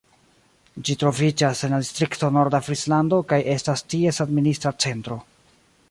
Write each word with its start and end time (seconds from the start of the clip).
Ĝi 0.87 0.95
troviĝas 1.03 1.61
en 1.67 1.75
la 1.77 1.79
distrikto 1.83 2.29
Norda 2.39 2.61
Frislando, 2.69 3.21
kaj 3.33 3.39
estas 3.57 3.85
ties 3.95 4.23
administra 4.27 4.77
centro. 4.87 5.21